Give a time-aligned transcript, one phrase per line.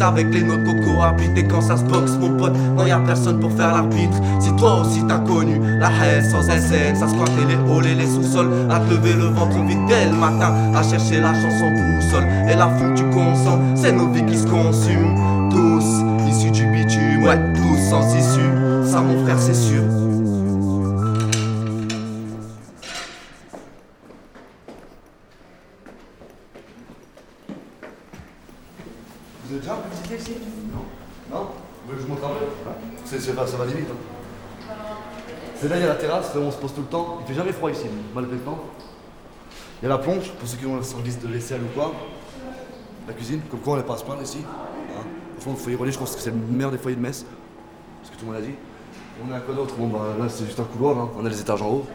[0.00, 1.02] Avec les notes coco
[1.36, 4.16] Et quand ça se boxe mon pote Non y'a personne pour faire l'arbitre.
[4.38, 8.06] Si toi aussi t'as connu la haine sans SN Ça squattait les halls et les
[8.06, 8.50] sous-sols.
[8.70, 12.54] À te lever le ventre vite dès le matin À chercher la chanson boussole Et
[12.54, 15.48] la foule tu consens C'est nos vies qui se consument.
[15.50, 15.84] Tous
[16.28, 18.90] issus du bitume Ouais tous sans issue.
[18.90, 19.82] Ça mon frère c'est sûr
[36.34, 37.18] la on se pose tout le temps.
[37.20, 38.40] Il fait jamais froid ici, malgré le.
[38.40, 41.92] Il y a la plonge, pour ceux qui ont un service de vaisselle ou quoi.
[43.08, 44.38] La cuisine, comme quoi on n'est pas à se plaindre ici.
[44.44, 45.02] Hein.
[45.34, 47.24] Franchement, le foyer relais, je pense que c'est le meilleur des foyers de Metz.
[48.04, 48.54] Ce que tout le monde a dit.
[49.26, 49.74] On a quoi d'autre?
[49.76, 51.10] Bon, bah là, c'est juste un couloir, hein.
[51.18, 51.86] on a les étages en haut.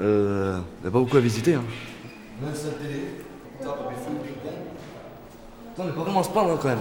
[0.00, 1.54] Euh, il n'y a pas beaucoup à visiter.
[1.54, 1.64] Hein.
[2.42, 3.22] Une salle télé,
[5.78, 6.78] on n'est pas vraiment à se plaindre hein, quand même.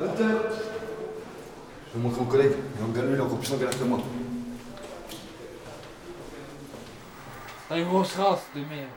[0.00, 0.71] Hunter
[1.92, 2.52] Je vais montrer mon collègue.
[2.76, 3.98] Il est en galère, il est encore plus en galère que moi.
[7.68, 8.88] T'as une grosse race de merde.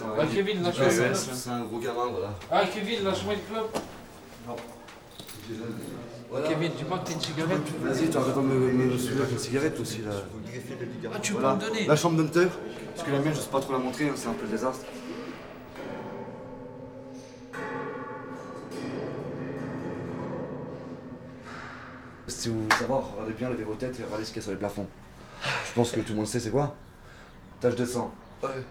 [0.00, 1.14] Ah, Kevin, lâche-moi le club.
[1.14, 2.34] C'est un gros gamin, voilà.
[2.50, 3.66] Ah, Kevin, lâche-moi le club.
[6.30, 6.48] Voilà.
[6.48, 7.58] Kevin, tu manques une cigarette?
[7.82, 10.12] Vas-y, tu arrêtes de me, suivre avec une cigarette aussi là.
[11.14, 11.56] Ah, tu peux Voilà.
[11.56, 12.48] me donner La chambre d'Hunter,
[12.94, 14.52] parce que la mienne, je sais pas trop la montrer, hein, c'est un peu le
[14.52, 14.84] désastre.
[22.42, 24.42] Si vous voulez savoir, regardez bien, levez vos têtes et regardez ce qu'il y a
[24.42, 24.88] sur les plafonds.
[25.68, 26.74] Je pense que tout le monde sait c'est quoi
[27.60, 28.12] Tache de sang.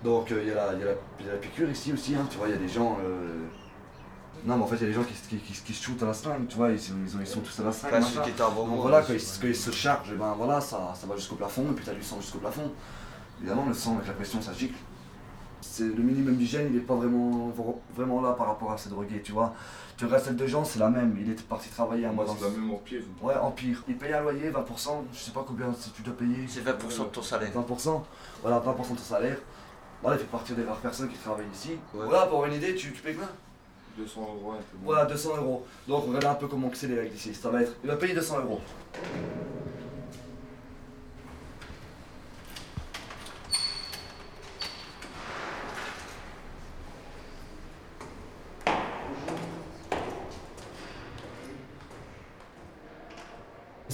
[0.04, 2.50] Donc euh, il y, a la- y y a piqûre ici aussi, hein, tu vois,
[2.50, 2.98] il y a des gens.
[3.02, 3.46] euh,
[4.44, 5.84] Non, mais en fait, il y a des gens qui, se- qui, qui, qui se
[5.86, 7.70] shootent à la seringue, tu vois, ils, sont- ils, ont- ils sont tous à la
[7.70, 11.36] avant Donc voilà, ils, quand ils se chargent, eh ben voilà, ça, ça va jusqu'au
[11.36, 12.70] plafond, et puis t'as du sang jusqu'au plafond.
[13.40, 14.76] Évidemment, le sang avec la pression, ça gicle.
[15.62, 17.54] C'est le minimum d'hygiène, il est pas vraiment,
[17.96, 19.54] vraiment là par rapport à ces drogués, tu vois.
[19.96, 21.16] Tu regardes celle de gens, c'est la même.
[21.20, 23.04] Il était parti travailler un mois dans C'est la même empire.
[23.22, 23.84] Ouais, en pire.
[23.88, 26.48] Il paye un loyer, 20%, je sais pas combien si tu dois payer.
[26.48, 28.02] C'est 20% de ton salaire 20%,
[28.42, 29.38] voilà, 20% de ton salaire.
[30.02, 31.72] Voilà, il fait partie des rares personnes qui travaillent ici.
[31.94, 32.06] Ouais.
[32.06, 33.30] Voilà, pour avoir une idée, tu, tu payes combien?
[33.98, 34.96] 200 euros, un peu moins.
[34.96, 35.66] Voilà, 200 euros.
[35.88, 37.34] Donc regardez un peu comment c'est les règles ici.
[37.36, 37.74] Ça va être.
[37.84, 38.62] Il va payer 200 euros.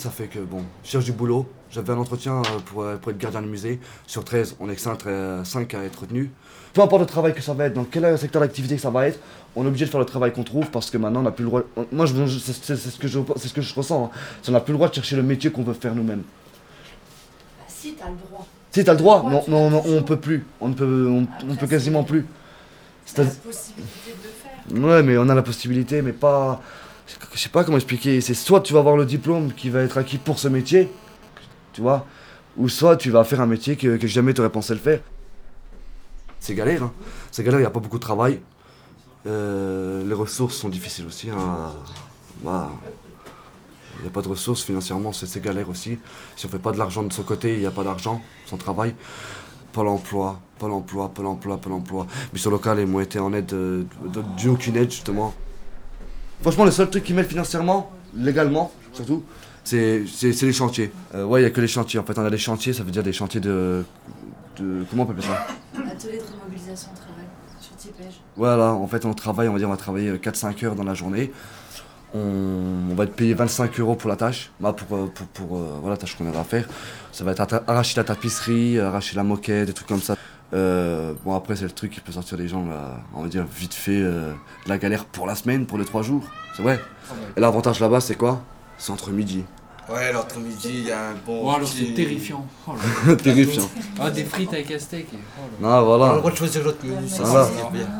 [0.07, 1.45] Ça fait que bon, je cherche du boulot.
[1.69, 3.77] J'avais un entretien euh, pour, euh, pour être gardien de musée.
[4.05, 6.31] Sur 13, on est que 5, à être retenu.
[6.73, 8.89] Peu importe le travail que ça va être, dans quel euh, secteur d'activité que ça
[8.89, 9.19] va être,
[9.53, 11.43] on est obligé de faire le travail qu'on trouve parce que maintenant on n'a plus
[11.43, 11.63] le droit.
[11.75, 14.05] on- Moi, c'est ce, que je- ce que je ressens.
[14.05, 14.17] hein.
[14.47, 16.23] On n'a plus le droit de chercher le métier qu'on veut faire nous-mêmes.
[17.59, 18.47] Bah, si, t'as le droit.
[18.71, 20.05] Si t'as le droit, non, non, on toujours.
[20.05, 20.45] peut plus.
[20.61, 22.25] On ne peut, on, on peut quasiment plus.
[23.17, 24.11] La possibilité
[24.71, 24.87] de le faire.
[24.89, 26.61] Ouais, mais on a la possibilité, mais pas.
[27.33, 28.19] Je sais pas comment expliquer.
[28.21, 30.89] C'est soit tu vas avoir le diplôme qui va être acquis pour ce métier,
[31.73, 32.05] tu vois,
[32.57, 34.99] ou soit tu vas faire un métier que, jamais tu aurais pensé le faire.
[36.39, 36.93] C'est galère, hein.
[37.31, 38.39] C'est galère, il n'y a pas beaucoup de travail.
[39.25, 41.29] Euh, les ressources sont difficiles aussi.
[41.29, 41.73] Hein.
[42.43, 42.69] Voilà.
[43.99, 45.97] Il n'y a pas de ressources financièrement, c'est galère aussi.
[46.35, 48.57] Si on fait pas de l'argent de son côté, il n'y a pas d'argent, sans
[48.57, 48.93] travail.
[49.71, 52.07] Pôle emploi, Pôle emploi, Pôle emploi, Pôle emploi.
[52.33, 53.83] Mission locale, ils m'ont été en aide, euh,
[54.37, 55.33] d'une aucune aide justement.
[56.41, 59.23] Franchement, le seul truc qui m'aide financièrement, légalement surtout,
[59.63, 60.91] c'est les chantiers.
[61.13, 61.99] Euh, ouais, il n'y a que les chantiers.
[61.99, 63.83] En fait, on a des chantiers, ça veut dire des chantiers de.
[64.57, 65.47] de comment on peut appeler ça?
[65.91, 67.25] Atelier de remobilisation de travail
[67.59, 68.21] sur Tipège.
[68.35, 70.83] Voilà, en fait, on travaille, on va dire, on va travailler euh, 4-5 heures dans
[70.83, 71.31] la journée.
[72.21, 75.57] On, on va être payé 25 euros pour la tâche, bah, pour, euh, pour, pour,
[75.57, 76.65] euh, voilà, la tâche qu'on a à faire.
[77.11, 80.15] Ça va être arracher la tapisserie, arracher la moquette, des trucs comme ça.
[80.53, 83.45] Euh, bon, après, c'est le truc qui peut sortir des gens, là, on va dire,
[83.55, 84.31] vite fait, euh,
[84.65, 86.23] de la galère pour la semaine, pour les 3 jours.
[86.55, 86.79] C'est vrai.
[87.35, 88.41] Et l'avantage là-bas, c'est quoi?
[88.77, 89.43] C'est entre midi.
[89.89, 91.49] Ouais, l'entre-midi, il y a un bon.
[91.49, 92.45] Alors c'est terrifiant.
[92.67, 92.73] Oh
[93.07, 93.15] là.
[93.23, 93.69] Terrifiant.
[93.97, 95.07] Ah, des frites avec un steak.
[95.13, 96.17] et- Oh Ah, On a le voilà.
[96.17, 97.47] droit de choisir l'autre menu, Voilà.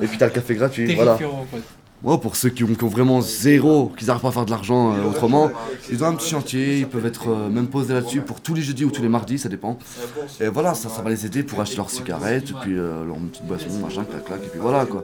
[0.01, 0.95] Et puis t'as le café gratuit, là.
[0.95, 1.15] voilà.
[1.15, 1.63] Terrifiant, en fait.
[2.03, 5.09] Moi, pour ceux qui ont, vraiment zéro, qui n'arrivent pas à faire de l'argent euh,
[5.09, 5.49] autrement,
[5.91, 8.61] ils ont un petit chantier, ils peuvent être euh, même posés là-dessus pour tous les
[8.61, 9.79] jeudis ou tous les mardis, ça dépend.
[10.39, 13.17] Et voilà, ça, ça va les aider pour acheter leurs cigarettes, et puis euh, leur
[13.17, 15.03] petite boisson, machin, clac, clac, et puis voilà quoi.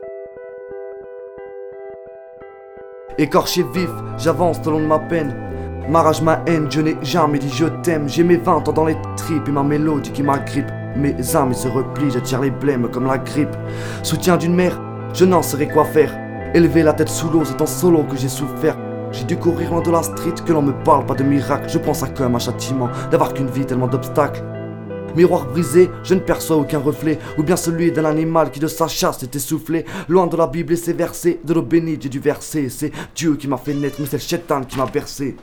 [3.18, 5.36] Écorché vif, j'avance tout le long de ma peine.
[5.90, 8.08] Ma rage, ma haine, je n'ai jamais dit je t'aime.
[8.08, 10.72] J'ai mes 20 ans dans les tripes et ma mélodie qui m'agrippe.
[10.96, 13.56] Mes âmes se replient, j'attire les blêmes comme la grippe.
[14.04, 14.80] Soutien d'une mère,
[15.14, 16.23] je n'en saurais quoi faire.
[16.54, 18.78] Élever la tête sous l'eau, c'est en solo que j'ai souffert.
[19.12, 21.68] J'ai dû courir loin de la street, que l'on me parle pas de miracle.
[21.68, 24.44] Je pense à comme un châtiment, d'avoir qu'une vie tellement d'obstacles.
[25.16, 28.88] Miroir brisé, je ne perçois aucun reflet, ou bien celui d'un animal qui de sa
[28.88, 29.86] chasse est essoufflé.
[30.08, 32.70] Loin de la Bible et ses versets, de l'eau bénite j'ai dû verser.
[32.70, 35.36] C'est Dieu qui m'a fait naître, mais c'est le chétan qui m'a bercé.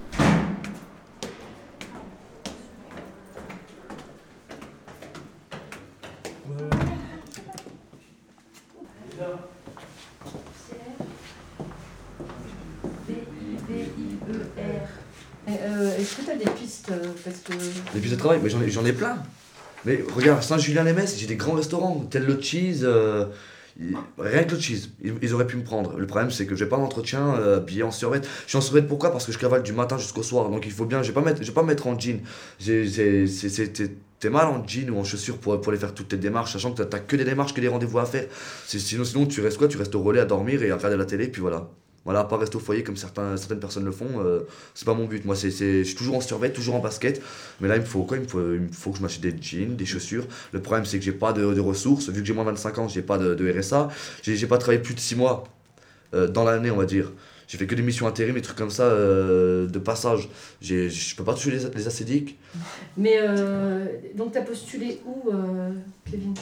[16.10, 17.52] Est-ce que t'as des pistes euh, Parce que.
[17.94, 19.18] Des pistes de travail, mais j'en ai, ai plein.
[19.84, 22.80] Mais regarde, Saint-Julien-les-Messes, j'ai des grands restaurants, tel le cheese.
[22.82, 23.26] euh,
[24.18, 25.96] rien que le cheese, ils, auraient pu me prendre.
[25.96, 28.20] Le problème, c'est que j'ai pas d'entretien, euh, habillé en survêt.
[28.44, 29.12] Je suis en survêt pourquoi?
[29.12, 30.50] Parce que je cavale du matin jusqu'au soir.
[30.50, 32.20] Donc il faut bien, je vais pas mettre, je vais pas me mettre en jean.
[32.58, 36.72] T'es mal en jean ou en chaussures pour, pour aller faire toutes tes démarches, sachant
[36.72, 38.26] que t'as- que des démarches, que des rendez-vous à faire.
[38.66, 39.68] Sinon, sinon, tu restes quoi?
[39.68, 41.70] Tu restes au relais à dormir et à regarder la télé, puis voilà.
[42.10, 44.40] Voilà, pas rester au foyer comme certains, certaines personnes le font, euh,
[44.74, 45.24] c'est pas mon but.
[45.24, 47.22] Moi, c'est, je suis toujours en survêt, toujours en basket.
[47.60, 48.16] Mais là, il me faut quoi?
[48.16, 50.26] Il me faut, il me faut que je m'achète des jeans, des chaussures.
[50.50, 52.08] Le problème, c'est que j'ai pas de, de ressources.
[52.08, 53.90] Vu que j'ai moins de 25 ans, j'ai pas de, de RSA.
[54.24, 55.44] J'ai, pas travaillé plus de 6 mois
[56.12, 57.12] euh, dans l'année, on va dire.
[57.46, 60.28] J'ai fait que des missions intérim, des trucs comme ça, euh, de passage.
[60.60, 62.40] Je peux pas toucher les, les acédiques.
[62.96, 63.86] Mais euh,
[64.16, 65.30] donc t'as postulé où,
[66.10, 66.34] Kevin?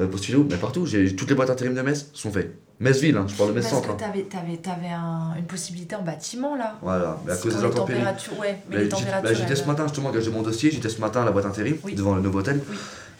[0.00, 0.46] Euh, postuler où?
[0.50, 0.86] Mais partout.
[0.86, 2.54] J'ai, toutes les boîtes intérim de Metz sont faites.
[2.78, 3.88] Metz-Ville, hein, je parle de Parce Metz-Centre.
[3.88, 4.06] que hein.
[4.06, 6.74] t'avais, t'avais, t'avais un- une possibilité en bâtiment là.
[6.82, 8.02] Voilà, mais à cause des intempéries.
[8.02, 9.22] ouais, mais Bah, les j'étais- températures.
[9.30, 11.46] bah, J'étais ce matin justement, quand j'ai mon dossier, j'étais ce matin à la boîte
[11.46, 11.94] intérim, Oui.
[11.94, 12.60] devant le nouveau hôtel.
[12.68, 12.76] Oui.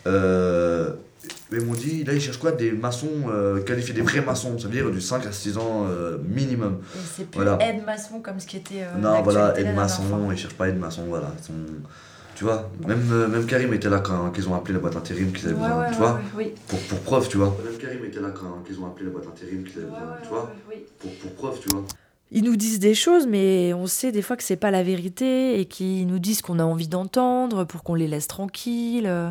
[0.07, 0.91] Euh,
[1.53, 4.69] ils m'ont dit, là ils cherchent quoi Des maçons euh, qualifiés, des vrais maçons, ça
[4.69, 6.81] veut dire du 5 à 6 ans euh, minimum.
[6.95, 7.59] Et c'est plus Voilà.
[7.67, 8.85] aide maçon comme ce qui était.
[9.01, 10.35] non, voilà, l'actualité aide la maçon, dernière fois.
[10.35, 11.33] ils cherchent pas aide maçon, voilà.
[11.41, 11.53] ils sont-
[12.37, 15.33] Tu vois, même, euh, même Karim était là quand ils ont appelé la boîte intérim
[15.33, 16.53] qu'ils avaient Ouais, besoin, ouais, tu ouais, vois, ouais, oui.
[16.69, 17.57] pour, pour preuve, tu vois.
[17.65, 20.13] Même Karim était là quand ils ont appelé la boîte intérim qu'ils avaient Ouais, besoin,
[20.13, 20.77] ouais, tu vois, ouais, oui.
[20.99, 21.85] pour, pour preuve, tu vois.
[22.31, 25.59] Ils nous disent des choses, mais on sait des fois que c'est pas la vérité
[25.61, 29.07] et qu'ils nous disent qu'on a envie d'entendre pour qu'on les laisse tranquilles.
[29.07, 29.31] Euh,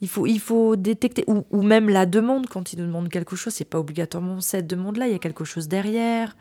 [0.00, 3.34] Il faut, il faut détecter, ou, ou même la demande, quand ils nous demandent quelque
[3.36, 6.36] chose, c'est pas obligatoirement cette demande-là, il y a quelque chose derrière.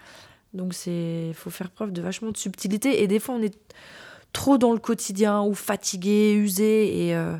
[0.54, 3.02] Donc c'est faut faire preuve de vachement de subtilité.
[3.04, 3.58] Et des fois, on est
[4.38, 7.38] trop dans le quotidien ou fatigué, usé, et, euh,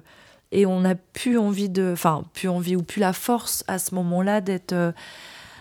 [0.52, 1.92] et on n'a plus envie de.
[1.94, 4.74] Enfin, plus envie ou plus la force à ce moment-là d'être.
[4.74, 4.92] euh,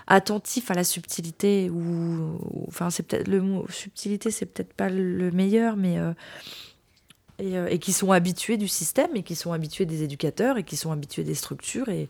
[0.09, 2.39] attentif à la subtilité ou
[2.69, 7.93] enfin c'est peut-être le mot subtilité c'est peut-être pas le meilleur mais euh, et, qui
[7.93, 11.35] sont habitués du système et qui sont habitués des éducateurs et qui sont habitués des
[11.35, 12.09] structures et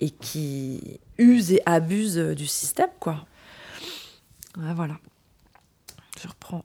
[0.00, 3.24] et qui usent et abusent du système quoi
[4.56, 4.98] voilà
[6.20, 6.64] je reprends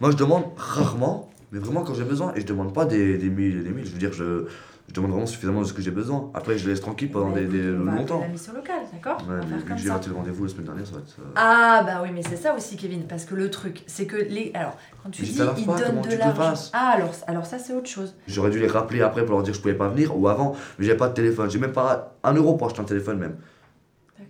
[0.00, 3.28] Moi, je demande rarement, mais vraiment quand j'ai besoin, et je demande pas des, des
[3.30, 3.84] mille et des mille.
[3.86, 4.46] Je veux dire, je,
[4.88, 6.30] je demande vraiment suffisamment de ce que j'ai besoin.
[6.34, 8.20] Après, je laisse tranquille pendant des, des- On va longtemps.
[8.20, 9.94] la mission locale, d'accord Ouais, On va mais faire vu comme que j'ai ça.
[9.94, 11.16] raté le rendez-vous la semaine dernière, ça va être.
[11.20, 14.16] euh, Ah bah oui mais c'est ça aussi Kevin parce que le truc c'est que
[14.16, 16.70] les alors quand tu Mais dis la ils donnent comment de tu te l'argent passes
[16.74, 19.52] ah alors alors ça c'est autre chose J'aurais dû les rappeler après pour leur dire
[19.52, 21.48] que je pouvais pas venir, ou avant, mais j'avais pas de téléphone.
[21.50, 23.36] J'ai même pas un euro pour acheter un téléphone, même.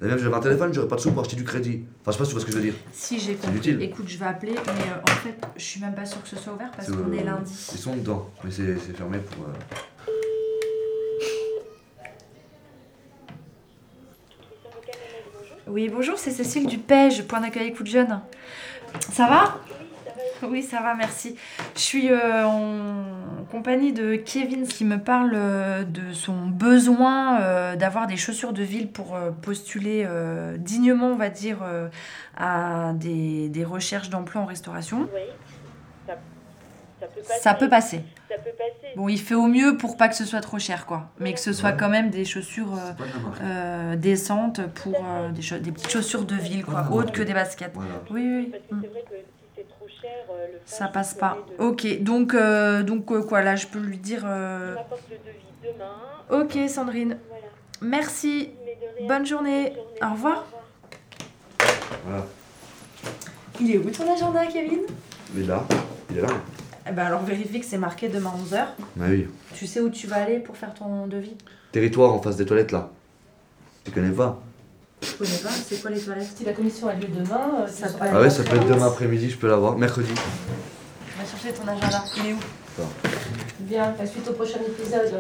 [0.03, 1.85] Si j'avais un téléphone, j'aurais pas de sous pour acheter du crédit.
[2.01, 2.75] Enfin, je sais pas si tu vois ce que je veux dire.
[2.93, 3.83] si j'ai compris utile.
[3.83, 4.59] écoute je vais appeler mais
[4.91, 7.09] euh, en fait je suis même pas sûre que ce soit ouvert parce C'est, qu'on
[7.13, 9.45] euh, est lundi Ils sont dedans, mais c'est c'est fermé pour.
[9.45, 9.53] euh,
[15.69, 18.21] oui bonjour c'est Cécile du PEJ point d'accueil écoute jeune
[19.11, 19.59] ça va?
[20.51, 21.37] oui ça va merci.
[21.75, 27.77] Je suis euh, en compagnie de Kevin qui me parle euh, de son besoin euh,
[27.77, 31.89] d'avoir des chaussures de ville pour euh, postuler euh, dignement on va dire euh,
[32.37, 35.09] à des, des recherches d'emploi en restauration.
[35.15, 35.21] Oui,
[36.07, 36.15] ça,
[37.01, 37.41] ça peut passer.
[37.43, 38.05] ça peut passer.
[38.29, 38.95] Ça peut passer.
[38.97, 41.11] bon il fait au mieux pour pas que ce soit trop cher quoi.
[41.21, 41.77] Mais que ce soit Ouais.
[41.79, 42.93] quand même des chaussures euh,
[43.43, 46.89] euh, décentes pour euh, des, petites chaussures de ville quoi.
[46.91, 47.73] autres que des baskets.
[47.75, 47.91] Voilà.
[48.11, 48.81] oui oui, Parce que Mm.
[48.83, 49.15] c'est vrai que
[50.65, 54.21] ça femme, passe pas ok donc euh, donc euh, quoi là je peux lui dire
[54.21, 56.43] Tu euh, m'apportes le devis demain.
[56.43, 57.45] ok Sandrine Voilà.
[57.81, 59.73] merci bonne journée Bonne journée.
[60.03, 60.47] au revoir
[62.07, 62.27] Voilà.
[63.61, 64.81] il est où ton agenda Kevin?
[65.35, 65.65] Il est là,
[66.11, 66.29] il est là.
[66.89, 68.57] eh ben alors vérifie que c'est marqué demain 11h
[69.01, 69.27] Ah oui.
[69.55, 71.37] tu sais où tu vas aller pour faire ton devis?
[71.73, 72.91] Territoire en face des toilettes là.
[73.85, 74.41] Tu connais pas?
[75.13, 77.89] Je connais pas c'est quoi les toilettes Si la commission a lieu demain, euh, Ça
[77.89, 79.77] peut Ah ouais, ça peut être demain après-midi, je peux l'avoir.
[79.77, 80.13] Mercredi.
[80.13, 82.39] va chercher ton agenda il est où
[83.61, 85.13] Bien, la suite au prochain épisode.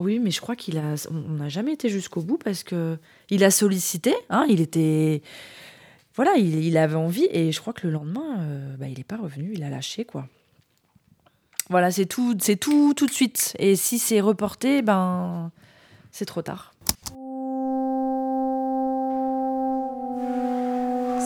[0.00, 2.98] Oui, mais je crois qu'il a, on n'a jamais été jusqu'au bout parce que
[3.30, 5.22] il a sollicité, hein, il était,
[6.14, 9.04] voilà, il, il avait envie et je crois que le lendemain, euh, bah, il n'est
[9.04, 10.28] pas revenu, il a lâché quoi.
[11.70, 13.54] Voilà, c'est tout, c'est tout, tout de suite.
[13.58, 15.50] Et si c'est reporté, ben,
[16.12, 16.72] c'est trop tard.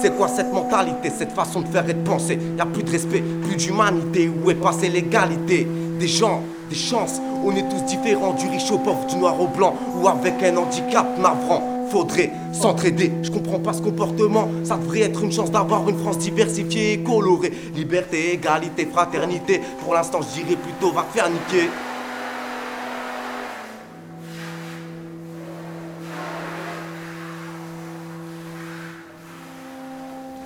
[0.02, 2.36] C'est quoi cette mentalité, cette façon de faire et de penser?
[2.58, 5.64] Y a plus de respect, plus d'humanité, où est passée l'égalité?
[6.00, 7.20] Des gens, des chances.
[7.44, 10.56] On est tous différents, du riche au pauvre, du noir au blanc, ou avec un
[10.56, 11.86] handicap navrant.
[11.88, 14.48] Faudrait s'entraider, je comprends pas ce comportement.
[14.64, 17.52] Ça devrait être une chance d'avoir une France diversifiée et colorée.
[17.76, 19.60] Liberté, égalité, fraternité.
[19.84, 21.68] Pour l'instant, je dirais plutôt va faire niquer.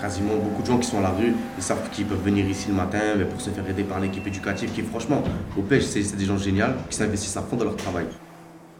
[0.00, 2.68] Quasiment beaucoup de gens qui sont à la rue, ils savent qu'ils peuvent venir ici
[2.68, 5.22] le matin mais pour se faire aider par l'équipe éducative qui franchement,
[5.56, 8.06] au pêche, c'est des gens géniaux qui s'investissent à fond dans leur travail.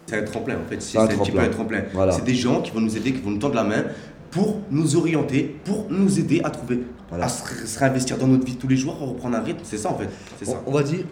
[0.06, 1.82] C'est un tremplin en fait, c'est un, petit peu un tremplin.
[2.12, 3.84] C'est des gens qui vont nous aider, qui vont nous tendre la main
[4.30, 6.82] pour nous orienter, pour nous aider à trouver,
[7.12, 9.60] à se, réinvestir dans notre vie tous les jours, à reprendre un rythme.
[9.64, 10.08] C'est ça en fait.
[10.44, 10.62] Ça.
[10.66, 11.04] on va dire,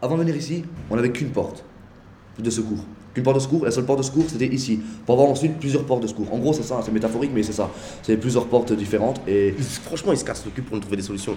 [0.00, 1.64] avant de venir ici, on n'avait qu'une porte
[2.38, 4.80] de secours qu'une porte de secours, la seule porte de secours c'était ici.
[5.06, 6.32] Pour avoir ensuite plusieurs portes de secours.
[6.32, 7.70] En gros, c'est ça, c'est métaphorique, mais c'est ça.
[8.02, 9.54] C'est plusieurs portes différentes et.
[9.84, 11.36] Franchement, ils se cassent le cul pour nous trouver des solutions.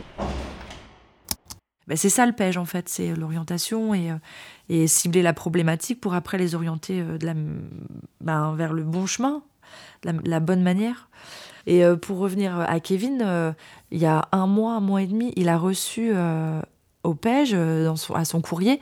[1.88, 4.16] Ben c'est ça le PEJ en fait, c'est l'orientation et, euh,
[4.70, 7.36] et, cibler la problématique pour après les orienter euh, de la,
[8.22, 9.44] ben, vers le bon chemin,
[10.04, 11.10] la, la, bonne manière.
[11.68, 13.54] Et euh, pour revenir à Kevin,
[13.92, 16.12] il y a un mois, un mois et demi, il a reçu
[17.04, 18.80] au dans son, à son courrier,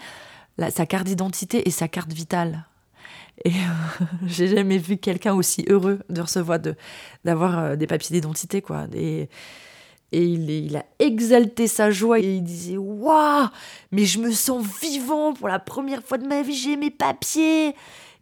[0.70, 2.66] sa carte d'identité et sa carte vitale.
[3.46, 6.76] Et euh, j'ai jamais vu quelqu'un aussi heureux de recevoir, de,
[7.24, 8.88] d'avoir euh, des papiers d'identité, quoi.
[8.94, 9.30] Et,
[10.12, 13.48] et il, il, a exalté sa joie et il disait Waouh,
[13.92, 17.76] mais je me sens vivant pour la première fois de ma vie, j'ai mes papiers.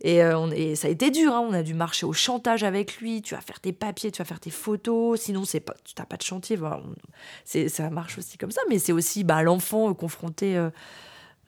[0.04, 1.46] Et, euh, on, ça a été dur, hein.
[1.48, 3.22] on a dû marcher au chantage avec lui.
[3.22, 6.06] Tu vas faire tes papiers, tu vas faire tes photos, sinon c'est pas, tu n'as
[6.06, 6.56] pas de chantier.
[6.56, 6.82] Voilà.
[7.46, 10.60] C'est, ça marche aussi comme ça, mais c'est aussi bah, l'enfant confronté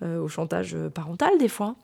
[0.02, 1.76] au chantage parental des fois.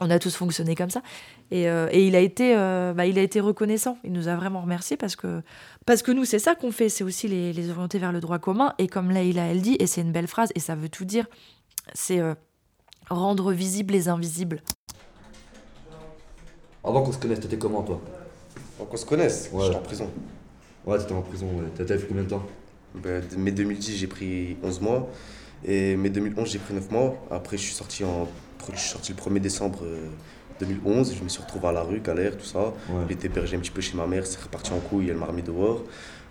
[0.00, 1.02] On a tous fonctionné comme ça.
[1.50, 3.98] Et, euh, et il, a été, euh, bah, il a été reconnaissant.
[4.04, 5.42] Il nous a vraiment remercié parce que,
[5.86, 6.88] parce que nous, c'est ça qu'on fait.
[6.88, 8.74] C'est aussi les, les, orienter vers le droit commun.
[8.78, 11.26] Et comme Leïla, elle dit, et c'est une belle phrase, et ça veut tout dire,
[11.94, 12.34] c'est euh,
[13.10, 14.62] rendre visibles les invisibles.
[16.84, 18.00] Avant qu'on se connaisse, t'étais comment, toi?
[18.78, 19.64] Avant qu'on se connaisse ouais.
[19.64, 20.10] J'étais en prison.
[20.86, 21.46] Ouais, t'étais en prison.
[21.46, 21.84] Ouais.
[21.84, 22.46] T'as fait combien de temps?
[22.94, 25.08] Ben, Mai 2010, j'ai pris 11 mois.
[25.64, 27.16] Et mai 2011, j'ai pris 9 mois.
[27.30, 28.28] Après, je suis sorti en
[28.74, 29.80] je suis sorti le 1er décembre
[30.60, 32.72] 2011, euh, je me suis retrouvé à la rue, galère, tout ça.
[33.08, 35.26] J'ai été hébergé un petit peu chez ma mère, c'est reparti en couille, elle m'a
[35.26, 35.82] remis dehors.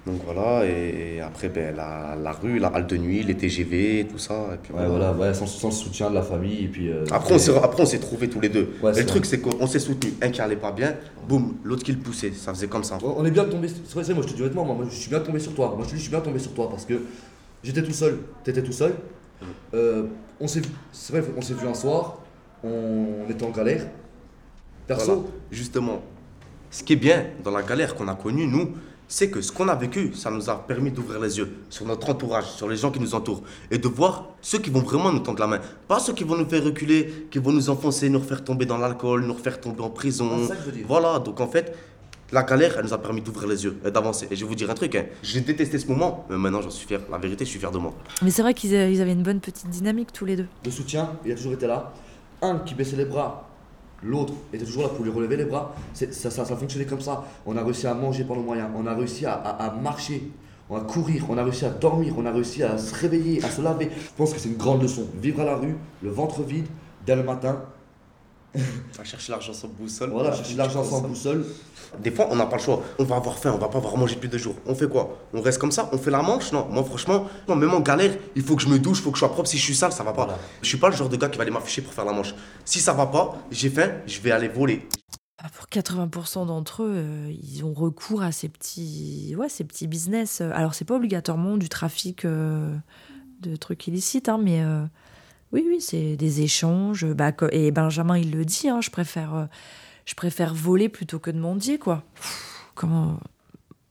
[0.05, 4.17] Donc voilà, et, après ben, la, la, rue, la halle de nuit, les TGV, tout
[4.17, 4.51] ça.
[4.53, 6.63] Et puis ouais, voilà, ouais, sans, sans, soutien de la famille.
[6.63, 8.69] Et puis, euh, après, on s'est trouvés tous les deux.
[8.81, 10.13] le truc, c'est qu'on s'est soutenu.
[10.21, 10.95] Un qui allait pas bien,
[11.27, 12.31] boum, l'autre qui le poussait.
[12.31, 12.97] Ça faisait comme ça.
[13.03, 13.67] On est bien tombé.
[13.67, 15.73] C'est vrai, moi je te dis honnêtement, moi, je suis bien tombé sur toi.
[15.75, 17.01] Moi je je suis bien tombé sur toi parce que
[17.61, 18.93] j'étais tout seul, t'étais tout seul.
[19.73, 20.07] Euh,
[20.39, 22.17] on s'est c'est vrai, on s'est vu un soir,
[22.63, 23.87] on était en galère.
[24.87, 25.29] Perso.
[25.51, 26.01] Justement,
[26.71, 28.73] ce qui est bien dans la galère qu'on a connue, nous,
[29.07, 32.09] c'est que ce qu'on a vécu, ça nous a permis d'ouvrir les yeux sur notre
[32.09, 33.41] entourage, sur les gens qui nous entourent,
[33.71, 35.59] et de voir ceux qui vont vraiment nous tendre la main.
[35.87, 38.77] Pas ceux qui vont nous faire reculer, qui vont nous enfoncer, nous refaire tomber dans
[38.77, 40.49] l'alcool, nous refaire tomber en prison.
[40.85, 41.73] Voilà, donc en fait,
[42.31, 44.27] la galère, elle nous a permis d'ouvrir les yeux et d'avancer.
[44.29, 45.05] Et je vais vous dire un truc, hein.
[45.23, 46.99] j'ai détesté ce moment, mais maintenant j'en suis fier.
[47.09, 47.93] La vérité, je suis fier de moi.
[48.21, 50.47] Mais c'est vrai qu'ils avaient une bonne petite dynamique tous les deux.
[50.63, 51.93] De soutien, il a toujours été là
[52.41, 53.47] un qui baissait les bras,
[54.03, 55.75] l'autre était toujours là pour lui relever les bras.
[55.93, 57.25] Ça, ça, ça, fonctionnait comme ça.
[57.45, 60.31] On a réussi à manger par nos moyens, on a réussi à, à, marcher,
[60.69, 63.49] on a courir, on a réussi à dormir, on a réussi à se réveiller, à
[63.49, 63.89] se laver.
[63.91, 65.07] Je pense que c'est une grande leçon.
[65.19, 66.67] Vivre à la rue, le ventre vide,
[67.05, 67.63] dès le matin,
[68.99, 70.09] à chercher l'argent sans boussole.
[70.09, 71.45] Voilà, chercher l'argent sans boussole.
[71.99, 72.83] Des fois, on n'a pas le choix.
[72.99, 74.55] On va avoir faim, on va pas avoir mangé plus de jours.
[74.65, 75.17] On fait quoi?
[75.33, 75.89] On reste comme ça?
[75.93, 76.51] On fait la manche?
[76.51, 79.11] Non, moi franchement, non, même en galère, il faut que je me douche, il faut
[79.11, 79.47] que je sois propre.
[79.47, 80.27] Si je suis sale, ça va pas.
[80.61, 82.33] Je suis pas le genre de gars qui va aller m'afficher pour faire la manche.
[82.65, 84.87] Si ça va pas, j'ai faim, je vais aller voler.
[85.39, 89.85] Ah, pour 80% d'entre eux, euh, ils ont recours à ces petits, ouais, ces petits
[89.85, 90.41] business.
[90.41, 92.75] Alors, c'est pas obligatoirement du trafic euh,
[93.41, 94.83] de trucs illicites, hein, mais euh,
[95.53, 97.05] oui, oui, c'est des échanges.
[97.05, 99.45] Bah, et Benjamin, il le dit, hein, je, préfère, euh,
[100.05, 102.03] je préfère voler plutôt que de mendier, quoi.
[102.75, 103.19] comment.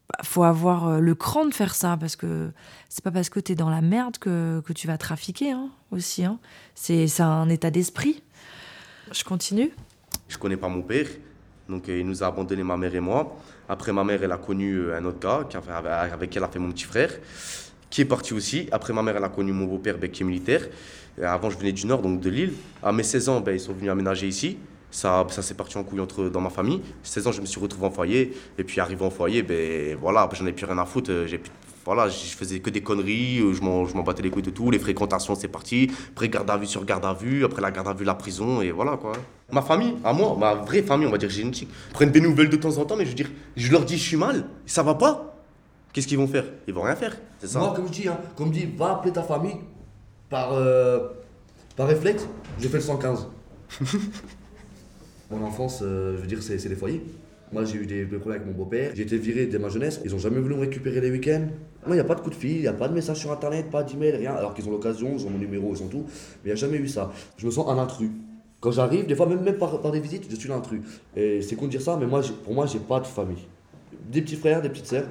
[0.08, 2.52] Bah, faut avoir euh, le cran de faire ça, parce que
[2.88, 6.24] c'est pas parce que t'es dans la merde que, que tu vas trafiquer, hein, aussi.
[6.24, 6.38] Hein.
[6.74, 8.22] C'est un état d'esprit.
[9.10, 9.72] Je continue.
[10.28, 11.08] Je connais pas mon père,
[11.68, 13.36] donc euh, il nous a abandonné ma mère et moi.
[13.68, 15.48] Après, ma mère, elle a connu un autre gars
[16.12, 17.10] avec qui elle a fait mon petit frère,
[17.90, 18.68] qui est parti aussi.
[18.70, 20.68] Après, ma mère, elle a connu mon beau-père ben, qui est militaire.
[21.22, 22.52] Avant, je venais du nord, donc de Lille.
[22.82, 24.58] À mes 16 ans, ben, ils sont venus aménager ici.
[24.90, 26.82] Ça, ça s'est parti en couille entre, dans ma famille.
[27.02, 28.32] 16 ans, je me suis retrouvé en foyer.
[28.58, 31.10] Et puis, arrivé en foyer, ben, voilà, j'en ai plus rien à foutre.
[31.26, 31.40] J'ai
[31.86, 34.72] voilà, je faisais que des conneries, je m'en battais les couilles de tout.
[34.72, 35.88] Les fréquentations, c'est parti.
[36.10, 37.44] Après, garde à vue sur garde à vue.
[37.44, 38.60] Après, la garde à vue, la prison.
[38.60, 39.12] Et voilà, quoi.
[39.52, 42.56] Ma famille, à moi, ma vraie famille, on va dire génétique, prennent des nouvelles de
[42.56, 44.94] temps en temps, mais je veux dire, je leur dis, je suis mal, ça va
[44.96, 45.36] pas.
[45.92, 46.44] Qu'est-ce qu'ils vont faire?
[46.66, 48.94] Ils vont rien faire, c'est ça Moi, comme je dis, hein, comme je dis, va
[48.94, 49.56] appeler ta famille
[50.28, 51.08] par, euh,
[51.76, 52.26] Par réflexe,
[52.58, 53.28] j'ai fait le 115.
[55.30, 57.02] Mon enfance, euh, je veux dire, c'est c'est les foyers.
[57.52, 58.90] Moi, j'ai eu des, des problèmes avec mon beau-père.
[58.94, 60.00] J'ai été viré dès ma jeunesse.
[60.04, 61.46] Ils ont jamais voulu me récupérer les week-ends.
[61.86, 63.18] Moi, il n'y a pas de coup de fil, il n'y a pas de message
[63.18, 64.34] sur internet, pas d'email, rien.
[64.34, 66.06] Alors qu'ils ont l'occasion, ils ont mon numéro, ils ont tout.
[66.42, 67.12] Mais il n'y a jamais eu ça.
[67.36, 68.10] Je me sens un intrus.
[68.58, 70.80] Quand j'arrive, des fois, même, même par, par des visites, je suis l'intrus.
[71.14, 73.46] Et c'est con de dire ça, mais moi, pour moi, j'ai pas de famille.
[74.10, 75.06] Des petits frères, des petites sœurs.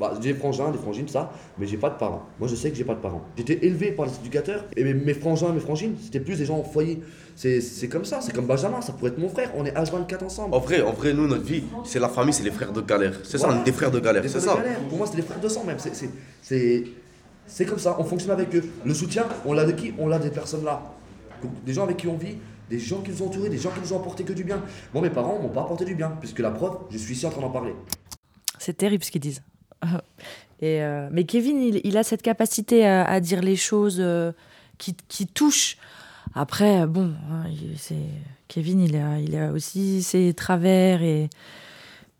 [0.00, 2.22] Bah, j'ai des frangins, des frangines, ça, mais j'ai pas de parents.
[2.38, 3.20] Moi, je sais que j'ai pas de parents.
[3.36, 6.58] J'étais élevé par les éducateurs, et mes, mes frangins, mes frangines, c'était plus des gens
[6.58, 7.02] au foyer.
[7.36, 9.52] C'est c'est comme ça, c'est comme Benjamin, ça pourrait être mon frère.
[9.56, 10.54] On est H24 ensemble.
[10.54, 13.20] En vrai, en vrai, nous, notre vie, c'est la famille, c'est les frères de galère.
[13.24, 14.58] C'est ça, on est des frères de galère, Des c'est frères ça.
[14.60, 14.80] de galère.
[14.88, 15.78] Pour moi, c'est des frères de sang même.
[15.78, 16.10] C'est- c'est-
[16.42, 16.84] C'est
[17.46, 18.64] c'est comme ça, on fonctionne avec eux.
[18.84, 19.92] Le soutien, on l'a de qui?
[19.98, 20.82] On l'a des personnes là.
[21.42, 22.36] Donc, Des gens avec qui on vit,
[22.70, 24.62] des gens qui nous ont entourés, des gens qui nous ont apporté que du bien.
[24.94, 27.30] Moi, mes parents m'ont pas apporté du bien, puisque la preuve, je suis ici en
[27.30, 27.74] train d'en parler.
[28.58, 29.42] C'est terrible ce qu'ils disent.
[30.62, 34.30] Et euh, mais Kevin, il, a cette capacité à, dire les choses euh,
[34.76, 35.78] qui, touchent.
[36.34, 37.44] Après, bon, hein,
[38.46, 41.02] Kevin, il a, il aussi ses travers.
[41.02, 41.30] Et...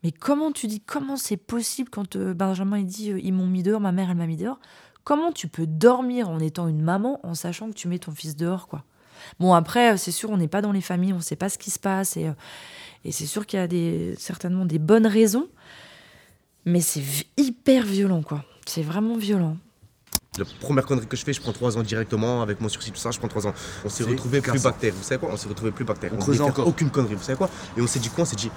[0.03, 3.47] Mais comment tu dis, comment c'est possible quand euh, Benjamin il dit, euh, ils m'ont
[3.47, 4.59] mis dehors, ma mère elle m'a mis dehors
[5.05, 8.37] Comment tu peux dormir en étant une maman en sachant que tu mets ton fils
[8.37, 8.85] dehors, quoi?
[9.39, 11.51] Bon, après, euh, c'est sûr, on n'est pas dans les familles, on ne sait pas
[11.51, 12.17] ce qui se passe.
[12.17, 12.33] Et, euh,
[13.11, 15.49] c'est sûr qu'il y a certainement des bonnes raisons.
[16.65, 17.03] Mais c'est
[17.37, 18.45] hyper violent, quoi.
[18.67, 19.57] C'est vraiment violent.
[20.39, 22.99] La première connerie que je fais, je prends 3 ans directement avec mon sursis, tout
[22.99, 23.55] ça, je prends 3 ans.
[23.85, 24.95] On s'est retrouvé plus bactère.
[24.95, 25.31] Vous savez quoi?
[25.33, 26.13] On s'est retrouvé plus bactère.
[26.15, 26.69] On creusait faire encore.
[26.69, 27.51] aucune connerie, vous savez quoi?
[27.77, 28.23] Et on s'est dit quoi?
[28.23, 28.51] On s'est dit.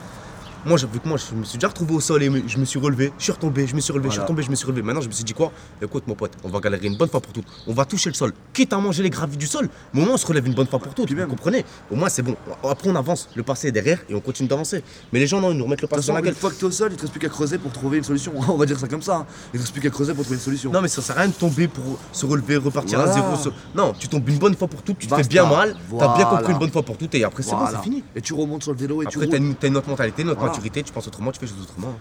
[0.66, 2.64] Moi, j'ai vu que moi, je me suis déjà retrouvé au sol et je me
[2.64, 4.24] suis relevé, je suis retombé, je me suis relevé, je suis Voilà.
[4.28, 4.82] retombé, je me suis relevé.
[4.82, 5.52] Maintenant, je me suis dit quoi?
[5.82, 7.46] Écoute, mon pote, on va galérer une bonne fois pour toutes.
[7.68, 10.14] On va toucher le sol, quitte à manger les graviers du sol, mais au moins
[10.14, 11.12] on se relève une bonne fois pour toutes.
[11.12, 11.66] Vous comprenez?
[11.92, 12.38] Au moins, c'est bon.
[12.64, 13.28] Après, on avance.
[13.36, 14.84] Le passé est derrière et on continue d'avancer.
[15.12, 16.36] Mais les gens, non, ils nous remettent le passé façon, la une gueule.
[16.36, 18.32] fois que t'es au sol, il te reste plus qu'à creuser pour trouver une solution.
[18.48, 19.18] On va dire ça comme ça.
[19.18, 19.26] hein.
[19.54, 20.72] Il te reste plus qu'à creuser pour trouver une solution.
[20.72, 23.22] Non mais ça sert à rien de tomber pour se relever, repartir à Voilà.
[23.22, 23.36] zéro.
[23.36, 26.16] se- Non, tu tombes une bonne fois pour toutes, tu te fais bien mal, t'as
[26.16, 26.26] bien Voilà.
[26.38, 27.78] compris une bonne fois pour toutes et après c'est bon, Voilà.
[27.80, 28.02] c'est fini.
[28.16, 29.46] Et tu remontes sur le vélo et Après tu t'as roules.
[29.48, 30.53] une, t'as une autre mentalité, une autre Voilà.
[30.54, 31.96] Maturité, tu penses autrement, tu fais les choses autrement.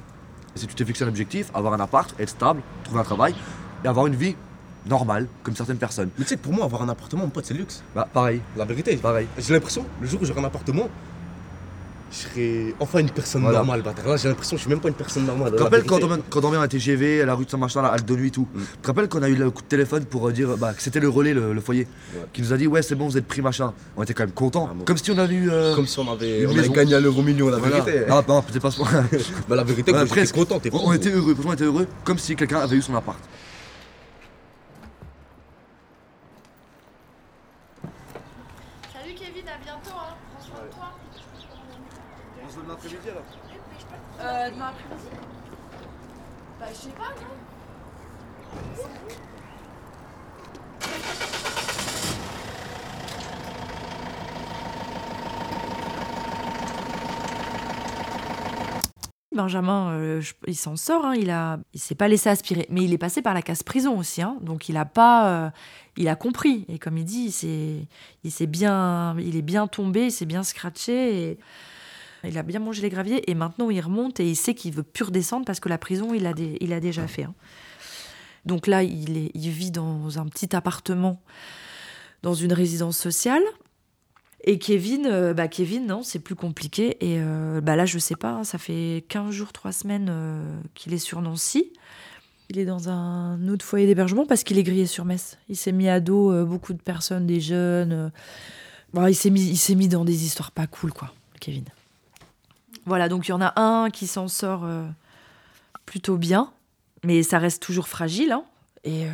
[0.54, 3.34] Et si tu t'es fixé un objectif, avoir un appart, être stable, trouver un travail
[3.84, 4.36] et avoir une vie
[4.86, 6.10] normale, comme certaines personnes.
[6.18, 7.82] Mais tu sais que pour moi avoir un appartement, mon pote, c'est le luxe.
[7.94, 8.96] Bah, pareil, La vérité.
[8.96, 9.26] pareil.
[9.38, 10.88] J'ai l'impression, le jour où j'aurai un appartement,
[12.12, 13.58] je serai enfin une personne Voilà.
[13.58, 13.80] normale.
[13.82, 14.06] bâtard.
[14.06, 15.50] Là j'ai l'impression que je suis même pas une personne normale.
[15.52, 17.80] Tu te rappelles quand on, quand on vient à TGV, à la rue de Saint-Martin,
[17.80, 18.60] à la halte de nuit et tout Mm.
[18.60, 21.00] Tu te rappelles qu'on a eu le coup de téléphone pour dire bah, que c'était
[21.00, 22.20] le relais, le, le foyer, Ouais.
[22.34, 23.72] qui nous a dit ouais c'est bon vous êtes pris machin.
[23.96, 24.84] On était quand même contents, Ah, bon.
[24.84, 25.48] comme si on avait eu...
[25.50, 27.80] euh, Comme si on avait, on gagné à l'euro million, la voilà.
[27.80, 28.04] vérité.
[28.10, 28.88] Ah non, peut-être pas ce point.
[29.48, 30.34] Bah, la vérité, Ouais, presque.
[30.34, 32.82] content, t'es on, on était heureux, franchement on était heureux, comme si quelqu'un avait eu
[32.82, 33.18] son appart.
[38.92, 40.14] Salut Kevin, à bientôt, hein.
[40.34, 40.92] Prends soin de toi.
[42.52, 43.22] On se donne l'après-midi alors
[44.20, 45.08] Euh, demain après-midi.
[46.60, 48.42] Bah, je sais pas, non.
[59.34, 62.82] Benjamin, euh, je- il s'en sort, hein, il a, il s'est pas laissé aspirer, mais
[62.84, 65.50] il est passé par la case prison aussi, hein, donc il a pas, euh,
[65.96, 67.86] il a compris et comme il dit, il s'est,
[68.24, 71.38] il s'est bien, il est bien tombé, il s'est bien scratché, et
[72.24, 74.82] il a bien mangé les graviers et maintenant il remonte et il sait qu'il veut
[74.82, 77.24] plus redescendre parce que la prison il a, il a déjà fait.
[77.24, 77.34] hein.
[78.44, 81.22] Donc là, il vit dans un petit appartement,
[82.22, 83.42] dans une résidence sociale.
[84.44, 86.96] Et Kevin, euh, bah Kevin, non, c'est plus compliqué.
[87.00, 90.60] Et euh, bah là, je sais pas, hein, ça fait 15 jours, 3 semaines euh,
[90.74, 91.72] qu'il est sur Nancy.
[92.50, 95.38] Il est dans un autre foyer d'hébergement parce qu'il est grillé sur Metz.
[95.48, 98.10] Il s'est mis à dos beaucoup de personnes, des jeunes.
[98.92, 101.64] Bon, il s'est mis, mis dans des histoires pas cool, quoi, Kevin.
[102.86, 104.86] Voilà, donc il y en a un qui s'en sort euh,
[105.86, 106.50] plutôt bien,
[107.04, 108.32] mais ça reste toujours fragile.
[108.32, 108.44] hein.
[108.84, 109.10] Et euh,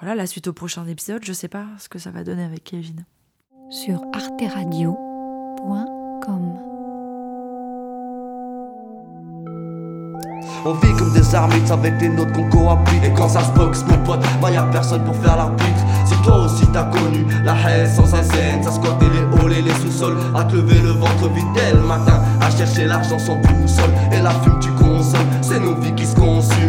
[0.00, 2.64] voilà, la suite au prochain épisode, je sais pas ce que ça va donner avec
[2.64, 3.04] Kevin.
[3.70, 6.55] sur arteradio.com.
[10.68, 13.04] On vit comme des arbitres avec les nôtres qu'on cohabite.
[13.04, 15.84] Et quand ça se boxe mon pote, bah y'a personne pour faire l'arbitre.
[16.04, 20.16] Si toi aussi t'as connu la haine sans scène Ça les halls et les sous-sols.
[20.34, 23.90] À te lever le ventre vide dès le matin À chercher l'argent sans boussole.
[24.10, 26.65] Et la fume tu consommes, c'est nos vies qui se consomment